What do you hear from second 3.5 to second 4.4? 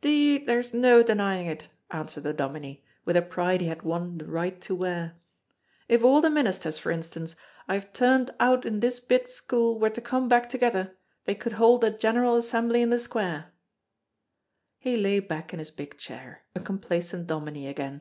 he had won the